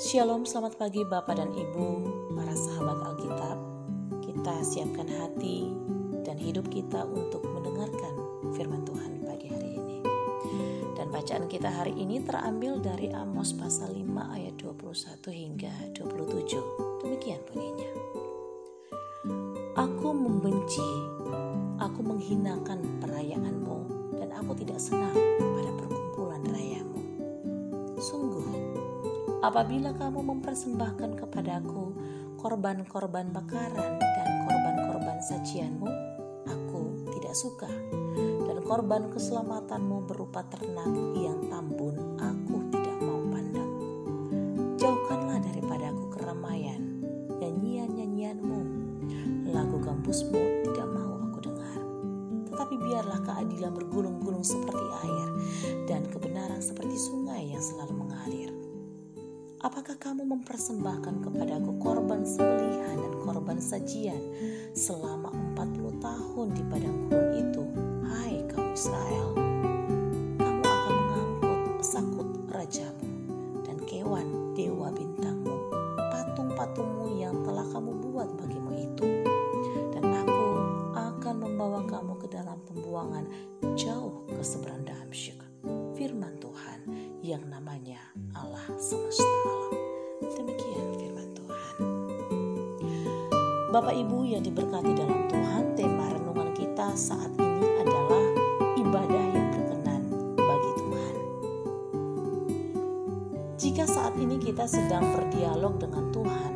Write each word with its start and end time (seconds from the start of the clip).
Shalom, 0.00 0.48
selamat 0.48 0.80
pagi 0.80 1.04
Bapak 1.04 1.36
dan 1.36 1.52
Ibu, 1.52 1.88
para 2.32 2.56
sahabat 2.56 3.04
Alkitab. 3.04 3.58
Kita 4.24 4.64
siapkan 4.64 5.04
hati 5.04 5.68
dan 6.24 6.40
hidup 6.40 6.72
kita 6.72 7.04
untuk 7.04 7.44
mendengarkan 7.44 8.16
firman 8.56 8.80
Tuhan 8.88 9.20
pagi 9.28 9.52
hari 9.52 9.76
ini. 9.76 10.00
Dan 10.96 11.12
bacaan 11.12 11.52
kita 11.52 11.68
hari 11.68 11.92
ini 12.00 12.24
terambil 12.24 12.80
dari 12.80 13.12
Amos 13.12 13.52
pasal 13.52 13.92
5 13.92 14.08
ayat 14.40 14.56
21 14.56 15.20
hingga 15.28 15.74
27. 15.92 17.04
Demikian 17.04 17.44
bunyinya. 17.52 17.92
Aku 19.76 20.16
membenci, 20.16 20.88
aku 21.76 22.00
menghinakan 22.00 23.04
perayaanmu 23.04 23.78
dan 24.16 24.32
aku 24.32 24.56
tidak 24.56 24.80
senang 24.80 25.29
apabila 29.40 29.96
kamu 29.96 30.20
mempersembahkan 30.20 31.16
kepadaku 31.16 31.96
korban-korban 32.36 33.32
bakaran 33.32 33.96
dan 33.96 34.28
korban-korban 34.44 35.18
sajianmu, 35.24 35.88
aku 36.48 36.82
tidak 37.16 37.34
suka. 37.36 37.68
Dan 38.48 38.60
korban 38.64 39.08
keselamatanmu 39.08 40.04
berupa 40.04 40.44
ternak 40.48 40.92
yang 41.16 41.40
tambun, 41.48 41.96
aku 42.20 42.56
tidak 42.68 42.96
mau 43.00 43.20
pandang. 43.32 43.72
Jauhkanlah 44.76 45.40
daripadaku 45.40 46.04
keramaian, 46.12 46.80
nyanyian-nyanyianmu, 47.40 48.60
lagu 49.52 49.78
kampusmu 49.80 50.68
tidak 50.68 50.88
mau 50.92 51.16
aku 51.28 51.48
dengar. 51.48 51.80
Tetapi 52.52 52.74
biarlah 52.76 53.20
keadilan 53.24 53.72
bergulung-gulung 53.72 54.09
Apakah 59.60 59.92
kamu 60.00 60.24
mempersembahkan 60.24 61.20
kepadaku 61.20 61.76
korban 61.84 62.24
sembelihan 62.24 62.96
dan 62.96 63.12
korban 63.20 63.60
sajian 63.60 64.16
selama 64.72 65.28
40 65.52 66.00
tahun 66.00 66.46
di 66.56 66.62
padang 66.64 66.96
gurun 67.04 67.28
itu? 67.36 67.62
Hai 68.08 68.40
kaum 68.48 68.72
Israel, 68.72 69.36
kamu 70.40 70.64
akan 70.64 70.94
mengangkut 70.96 71.60
sakut 71.84 72.28
rajamu 72.56 73.04
dan 73.68 73.76
kewan 73.84 74.56
dewa 74.56 74.88
bintangmu, 74.96 75.56
patung-patungmu 76.08 77.20
yang 77.20 77.36
telah 77.44 77.68
kamu 77.68 78.00
buat 78.00 78.32
bagimu 78.40 78.72
itu. 78.80 79.28
Dan 79.92 80.08
aku 80.08 80.44
akan 80.96 81.34
membawa 81.36 81.84
kamu 81.84 82.16
ke 82.16 82.32
dalam 82.32 82.56
pembuangan 82.64 83.28
jauh 83.76 84.24
ke 84.24 84.40
seberang 84.40 84.88
Damsyik. 84.88 85.36
Firman 85.92 86.40
Tuhan 86.40 86.80
yang 87.20 87.44
namanya 87.44 88.00
Allah 88.32 88.64
semesta 88.80 89.29
Bapak 93.70 93.94
Ibu 93.94 94.26
yang 94.26 94.42
diberkati 94.42 94.98
dalam 94.98 95.30
Tuhan, 95.30 95.78
tema 95.78 96.10
renungan 96.10 96.50
kita 96.58 96.90
saat 96.98 97.30
ini 97.38 97.70
adalah 97.78 98.26
ibadah 98.74 99.24
yang 99.30 99.46
berkenan 99.54 100.02
bagi 100.34 100.72
Tuhan. 100.74 101.14
Jika 103.54 103.86
saat 103.86 104.18
ini 104.18 104.42
kita 104.42 104.66
sedang 104.66 105.14
berdialog 105.14 105.78
dengan 105.78 106.10
Tuhan, 106.10 106.52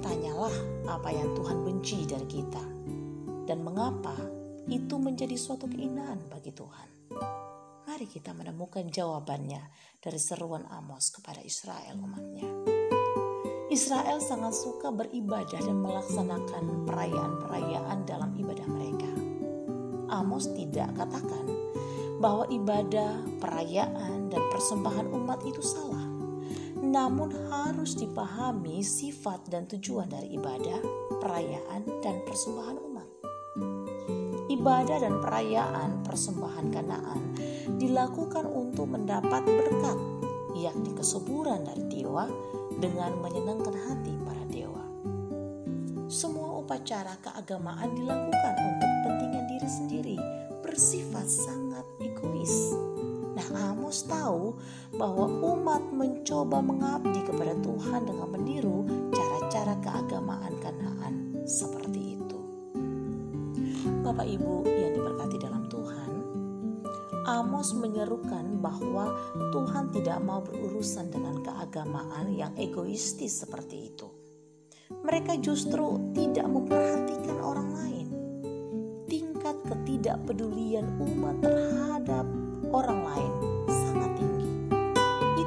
tanyalah 0.00 0.56
apa 0.96 1.12
yang 1.12 1.28
Tuhan 1.36 1.60
benci 1.60 2.08
dari 2.08 2.24
kita 2.24 2.64
dan 3.44 3.60
mengapa 3.60 4.16
itu 4.72 4.96
menjadi 4.96 5.36
suatu 5.36 5.68
keindahan 5.68 6.24
bagi 6.32 6.56
Tuhan. 6.56 6.88
Mari 7.84 8.08
kita 8.08 8.32
menemukan 8.32 8.88
jawabannya 8.88 9.60
dari 10.00 10.16
seruan 10.16 10.64
Amos 10.72 11.12
kepada 11.12 11.44
Israel 11.44 12.00
umatnya. 12.00 12.73
Israel 13.74 14.22
sangat 14.22 14.54
suka 14.54 14.94
beribadah 14.94 15.58
dan 15.58 15.82
melaksanakan 15.82 16.86
perayaan-perayaan 16.86 18.06
dalam 18.06 18.30
ibadah 18.38 18.70
mereka. 18.70 19.10
Amos 20.14 20.46
tidak 20.54 20.94
katakan 20.94 21.42
bahwa 22.22 22.46
ibadah, 22.54 23.18
perayaan, 23.42 24.30
dan 24.30 24.42
persembahan 24.54 25.10
umat 25.10 25.42
itu 25.42 25.58
salah. 25.58 26.06
Namun 26.78 27.34
harus 27.50 27.98
dipahami 27.98 28.78
sifat 28.86 29.50
dan 29.50 29.66
tujuan 29.66 30.06
dari 30.06 30.38
ibadah, 30.38 30.78
perayaan, 31.18 31.82
dan 31.98 32.22
persembahan 32.22 32.78
umat. 32.78 33.08
Ibadah 34.54 35.02
dan 35.02 35.18
perayaan 35.18 36.06
persembahan 36.06 36.70
Kanaan 36.70 37.20
dilakukan 37.74 38.46
untuk 38.46 38.94
mendapat 38.94 39.42
berkat, 39.42 39.98
yakni 40.54 40.94
kesuburan 40.94 41.66
dari 41.66 41.84
dewa 41.90 42.30
dengan 42.78 43.18
menyenangkan 43.18 43.74
hati 43.74 44.14
para 44.22 44.44
dewa. 44.46 44.82
Semua 46.06 46.62
upacara 46.62 47.18
keagamaan 47.18 47.90
dilakukan 47.98 48.54
untuk 48.60 48.88
kepentingan 48.88 49.44
diri 49.50 49.68
sendiri, 49.68 50.18
bersifat 50.62 51.26
sangat 51.26 51.82
egois. 51.98 52.76
Nah, 53.34 53.74
Amos 53.74 54.06
tahu 54.06 54.54
bahwa 54.94 55.26
umat 55.26 55.82
mencoba 55.90 56.62
mengabdi 56.62 57.18
kepada 57.26 57.58
Tuhan 57.58 58.06
dengan 58.06 58.28
meniru 58.30 58.86
cara-cara 59.10 59.74
keagamaan 59.82 60.54
Kanaan 60.62 61.14
seperti 61.42 62.14
itu. 62.14 62.38
Bapak 64.06 64.28
Ibu 64.28 64.62
yang 64.70 64.92
diberkati 64.94 65.36
dalam 65.42 65.63
Amos 67.24 67.72
menyerukan 67.72 68.60
bahwa 68.60 69.16
Tuhan 69.48 69.88
tidak 69.96 70.20
mau 70.20 70.44
berurusan 70.44 71.08
dengan 71.08 71.40
keagamaan 71.40 72.36
yang 72.36 72.52
egoistis 72.60 73.40
seperti 73.40 73.88
itu. 73.88 74.12
Mereka 74.92 75.40
justru 75.40 76.12
tidak 76.12 76.44
memperhatikan 76.44 77.40
orang 77.40 77.68
lain. 77.72 78.08
Tingkat 79.08 79.56
ketidakpedulian 79.64 81.00
umat 81.00 81.40
terhadap 81.40 82.28
orang 82.68 83.00
lain 83.08 83.32
sangat 83.72 84.20
tinggi. 84.20 84.52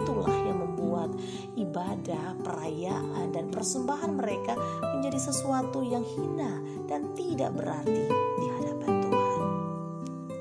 Itulah 0.01 0.37
yang 0.49 0.57
membuat 0.65 1.13
ibadah, 1.53 2.41
perayaan, 2.41 3.37
dan 3.37 3.53
persembahan 3.53 4.17
mereka 4.17 4.57
menjadi 4.97 5.29
sesuatu 5.29 5.85
yang 5.85 6.01
hina 6.01 6.57
dan 6.89 7.13
tidak 7.13 7.53
berarti 7.53 8.09
di 8.41 8.47
hadapan 8.57 8.93
Tuhan. 9.05 9.41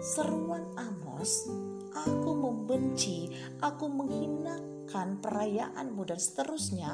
Seruan 0.00 0.64
Aku 1.96 2.36
membenci, 2.36 3.32
aku 3.64 3.88
menghinakan 3.88 5.16
perayaanmu 5.24 6.04
dan 6.04 6.20
seterusnya. 6.20 6.92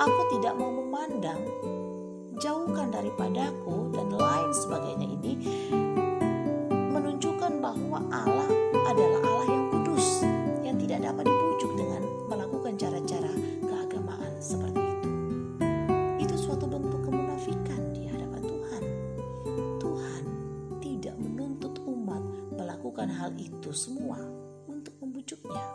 Aku 0.00 0.20
tidak 0.32 0.56
mau 0.56 0.72
memandang, 0.72 1.44
jauhkan 2.40 2.88
daripadaku 2.88 3.92
dan 3.92 4.08
lain 4.16 4.50
sebagainya 4.56 5.06
ini 5.06 5.32
melakukan 23.10 23.26
hal 23.26 23.32
itu 23.34 23.70
semua 23.74 24.18
untuk 24.70 24.94
membujuknya. 25.02 25.66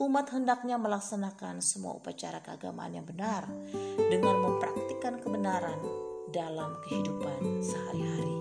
Umat 0.00 0.32
hendaknya 0.32 0.80
melaksanakan 0.80 1.60
semua 1.60 2.00
upacara 2.00 2.40
keagamaan 2.40 2.96
yang 2.96 3.04
benar 3.04 3.44
dengan 4.08 4.40
mempraktikkan 4.40 5.20
kebenaran 5.20 5.76
dalam 6.32 6.80
kehidupan 6.86 7.60
sehari-hari, 7.60 8.40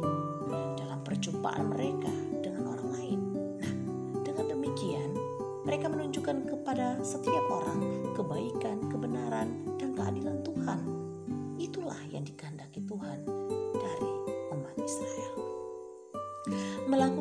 dalam 0.80 1.04
perjumpaan 1.04 1.68
mereka 1.68 2.14
dengan 2.40 2.72
orang 2.72 2.90
lain. 2.94 3.20
Nah, 3.60 3.74
dengan 4.24 4.46
demikian, 4.54 5.12
mereka 5.68 5.92
menunjukkan 5.92 6.38
kepada 6.48 7.02
setiap 7.04 7.52
orang 7.52 8.14
kebaikan, 8.16 8.80
kebenaran, 8.88 9.76
dan 9.76 9.92
keadilan 9.98 10.40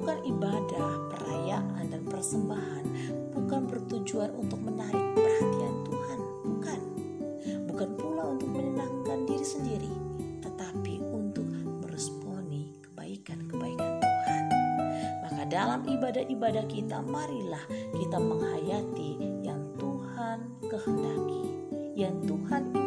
Melakukan 0.06 0.38
ibadah, 0.38 0.90
perayaan, 1.18 1.84
dan 1.90 2.06
persembahan 2.06 2.84
bukan 3.34 3.66
bertujuan 3.66 4.30
untuk 4.38 4.62
menarik 4.62 5.02
perhatian 5.18 5.82
Tuhan, 5.82 6.18
bukan. 6.46 6.80
Bukan 7.66 7.88
pula 7.98 8.30
untuk 8.30 8.54
menyenangkan 8.54 9.26
diri 9.26 9.42
sendiri, 9.42 9.90
tetapi 10.46 11.02
untuk 11.10 11.42
meresponi 11.82 12.70
kebaikan-kebaikan 12.86 13.98
Tuhan. 13.98 14.44
Maka 15.26 15.42
dalam 15.50 15.82
ibadah-ibadah 15.90 16.70
kita, 16.70 17.02
marilah 17.02 17.66
kita 17.98 18.22
menghayati 18.22 19.42
yang 19.42 19.58
Tuhan 19.74 20.54
kehendaki, 20.70 21.50
yang 21.98 22.14
Tuhan 22.22 22.62
inginkan, 22.70 22.85